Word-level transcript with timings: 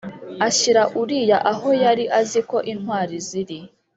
ashyira 0.47 0.81
Uriya 1.01 1.37
aho 1.51 1.69
yari 1.83 2.05
azi 2.19 2.41
ko 2.49 2.57
intwari 2.71 3.17
ziri. 3.27 3.59